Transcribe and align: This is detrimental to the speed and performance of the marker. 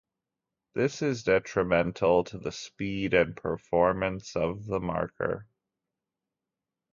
This 0.73 1.03
is 1.03 1.25
detrimental 1.25 2.23
to 2.23 2.39
the 2.39 2.51
speed 2.51 3.13
and 3.13 3.37
performance 3.37 4.35
of 4.35 4.65
the 4.65 4.79
marker. 4.79 5.45